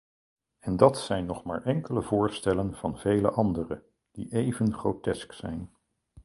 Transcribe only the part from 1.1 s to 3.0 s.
nog maar enkele voorstellen van